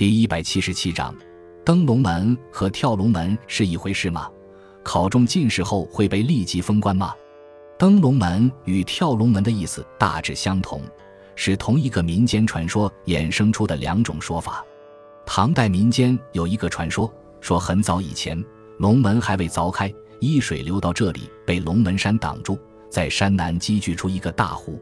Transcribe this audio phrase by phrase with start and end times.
[0.00, 1.14] 第一百七十七章，
[1.62, 4.30] 登龙门和跳龙门是一回事吗？
[4.82, 7.12] 考中进士后会被立即封官吗？
[7.78, 10.80] 登龙门与跳龙门的意思大致相同，
[11.36, 14.64] 是同一个民间传说衍生出的两种说法。
[15.26, 17.12] 唐代民间有一个传说，
[17.42, 18.42] 说很早以前，
[18.78, 22.58] 龙门还未凿开，伊水流到这里，被龙门山挡住，
[22.88, 24.80] 在山南积聚出一个大湖。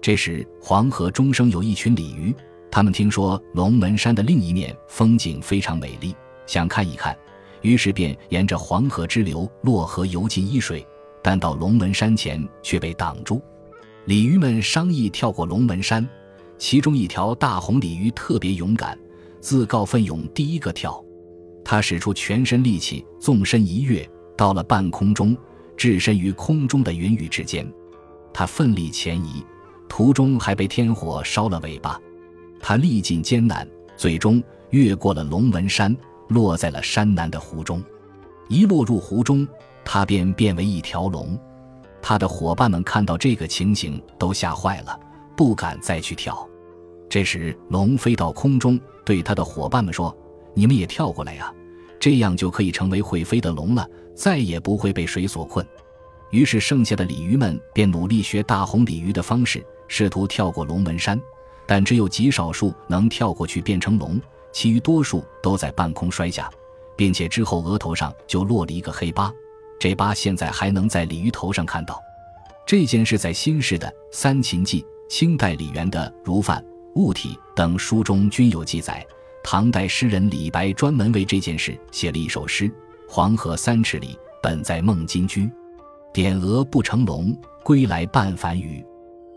[0.00, 2.32] 这时黄河中生有一群鲤鱼，
[2.72, 6.16] 他们听说龙门山的另一面风景非常美丽，
[6.46, 7.14] 想看一看。
[7.60, 10.84] 于是便沿着黄河支流洛河游进伊水，
[11.22, 13.42] 但到龙门山前却被挡住。
[14.06, 16.08] 鲤鱼们商议跳过龙门山，
[16.56, 18.98] 其中一条大红鲤鱼特别勇敢，
[19.38, 20.98] 自告奋勇第一个跳。
[21.62, 25.36] 它使出全身力气，纵身一跃，到了半空中，
[25.76, 27.70] 置身于空中的云雨之间。
[28.32, 29.44] 它奋力前移，
[29.90, 32.00] 途中还被天火烧了尾巴。
[32.62, 35.94] 他历尽艰难，最终越过了龙门山。
[36.28, 37.82] 落在了山南的湖中，
[38.48, 39.46] 一落入湖中，
[39.84, 41.38] 他便变为一条龙。
[42.00, 44.98] 他的伙伴们看到这个情形，都吓坏了，
[45.36, 46.48] 不敢再去跳。
[47.10, 50.16] 这时，龙飞到空中，对他的伙伴们说
[50.54, 51.52] ：“你们也跳过来呀，
[52.00, 55.66] 这样就可以成为会飞的龙了，再也不会被水所困。”
[56.32, 61.20] 于是，剩下的鲤鱼们便努力学大红鲤鱼的方式，试图跳过龙门山，
[61.66, 64.20] 但只有极少数能跳过去变成龙。
[64.52, 66.50] 其余多数都在半空摔下，
[66.94, 69.32] 并且之后额头上就落了一个黑疤，
[69.80, 71.98] 这疤现在还能在鲤鱼头上看到。
[72.66, 76.62] 这件事在新式的《三秦记》、清代李元的《如范
[76.96, 79.04] 物体》等书中均有记载。
[79.42, 82.70] 唐代诗人李白专门为这件事写了一首诗
[83.08, 85.50] ：“黄河三尺里，本在孟津居。
[86.12, 88.84] 点鹅不成龙，归来半繁鱼。”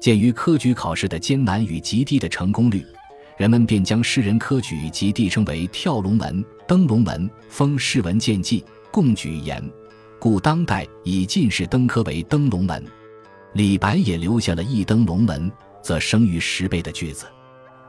[0.00, 2.84] 鉴于科举考试的艰难与极低的成功率。
[3.36, 9.62] 人们便将诗人科举及第称为跳龙门、登龙门，封士文见记，共举言，
[10.18, 12.84] 故当代以进士登科为登龙门。
[13.52, 15.50] 李白也留下了一登龙门，
[15.82, 17.26] 则生于十倍的句子。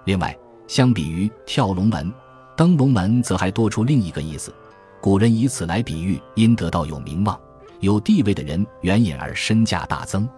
[0.05, 2.13] 另外，相比于跳龙门、
[2.55, 4.53] 登龙门，则还多出另一个意思。
[5.01, 7.39] 古人以此来比喻因得到有名望、
[7.79, 10.29] 有地位的人援引而身价大增。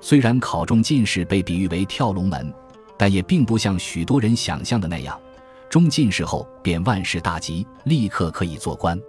[0.00, 2.52] 虽然考中进士被比喻为跳龙门。
[3.00, 5.16] 但也并不像许多人想象的那样，
[5.70, 9.00] 中进士后便万事大吉，立刻可以做官。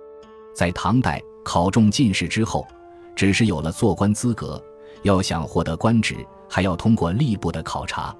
[0.53, 2.67] 在唐代，考中进士之后，
[3.15, 4.63] 只是有了做官资格，
[5.01, 6.15] 要想获得官职，
[6.47, 8.15] 还要通过吏部的考察。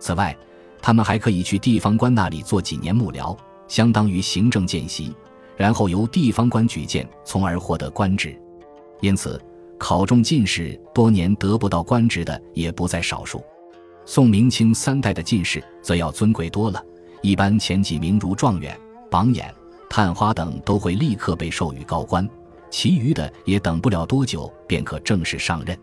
[0.00, 0.36] 此外，
[0.82, 3.36] 他们还可以去地方官那里做几年幕僚，
[3.68, 5.14] 相当于行政见习，
[5.56, 8.36] 然后由地方官举荐，从而获得官职。
[9.00, 9.40] 因此，
[9.78, 13.42] 考中进士多年得不到官职的也不在少数。
[14.06, 16.82] 宋明清三代的进士则要尊贵多了，
[17.22, 18.78] 一般前几名如状元、
[19.10, 19.52] 榜眼、
[19.88, 22.28] 探花等都会立刻被授予高官，
[22.70, 25.78] 其余的也等不了多久便可正式上任。